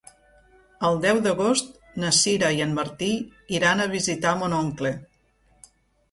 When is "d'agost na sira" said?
1.25-2.49